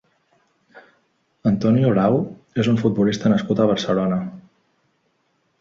Antonio 1.51 1.91
Lao 1.99 2.17
és 2.63 2.71
un 2.73 2.81
futbolista 2.85 3.33
nascut 3.35 3.63
a 3.67 3.71
Barcelona. 3.73 4.19